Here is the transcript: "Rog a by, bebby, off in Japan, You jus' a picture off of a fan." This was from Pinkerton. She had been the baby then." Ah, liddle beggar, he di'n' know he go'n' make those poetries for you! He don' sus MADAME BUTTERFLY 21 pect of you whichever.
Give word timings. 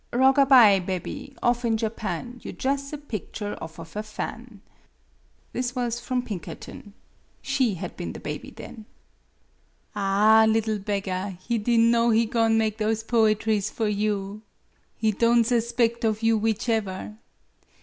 "Rog 0.11 0.39
a 0.39 0.47
by, 0.47 0.79
bebby, 0.79 1.35
off 1.43 1.63
in 1.63 1.77
Japan, 1.77 2.39
You 2.41 2.53
jus' 2.53 2.91
a 2.91 2.97
picture 2.97 3.55
off 3.61 3.77
of 3.77 3.95
a 3.95 4.01
fan." 4.01 4.61
This 5.53 5.75
was 5.75 5.99
from 5.99 6.23
Pinkerton. 6.23 6.95
She 7.43 7.75
had 7.75 7.95
been 7.95 8.13
the 8.13 8.19
baby 8.19 8.49
then." 8.49 8.85
Ah, 9.95 10.47
liddle 10.49 10.79
beggar, 10.79 11.37
he 11.47 11.59
di'n' 11.59 11.91
know 11.91 12.09
he 12.09 12.25
go'n' 12.25 12.57
make 12.57 12.79
those 12.79 13.03
poetries 13.03 13.69
for 13.69 13.87
you! 13.87 14.41
He 14.97 15.11
don' 15.11 15.43
sus 15.43 15.71
MADAME 15.71 15.75
BUTTERFLY 15.77 15.77
21 15.77 15.89
pect 15.99 16.03
of 16.05 16.23
you 16.23 16.35
whichever. 16.35 17.17